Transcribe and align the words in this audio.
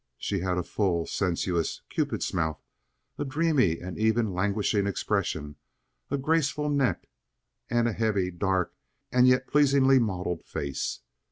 She 0.17 0.39
had 0.39 0.57
a 0.57 0.63
full, 0.63 1.05
sensuous, 1.05 1.83
Cupid's 1.89 2.33
mouth, 2.33 2.59
a 3.19 3.23
dreamy 3.23 3.79
and 3.79 3.99
even 3.99 4.33
languishing 4.33 4.87
expression, 4.87 5.57
a 6.09 6.17
graceful 6.17 6.71
neck, 6.71 7.07
and 7.69 7.87
a 7.87 7.93
heavy, 7.93 8.31
dark, 8.31 8.73
and 9.11 9.27
yet 9.27 9.45
pleasingly 9.45 9.99
modeled 9.99 10.43
face. 10.43 11.01